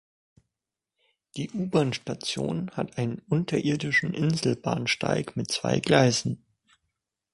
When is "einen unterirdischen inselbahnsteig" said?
2.97-5.35